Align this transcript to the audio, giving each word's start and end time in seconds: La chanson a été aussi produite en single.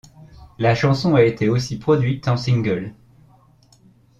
La 0.57 0.73
chanson 0.73 1.13
a 1.13 1.21
été 1.21 1.47
aussi 1.47 1.77
produite 1.77 2.27
en 2.27 2.35
single. 2.35 2.95